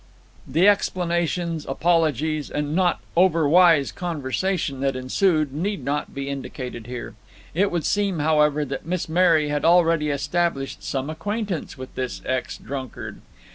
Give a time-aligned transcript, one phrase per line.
[0.47, 7.13] The explanations, apologies, and not overwise conversation that ensued need not be indicated here.
[7.53, 12.57] It would seem, however, that Miss Mary had already established some acquaintance with this ex
[12.57, 13.21] drunkard.